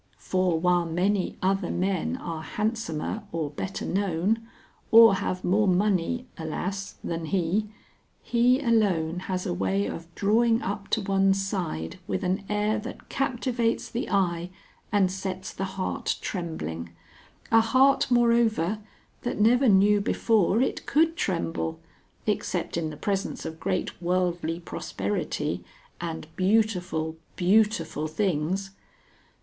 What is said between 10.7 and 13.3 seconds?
to one's side with an air that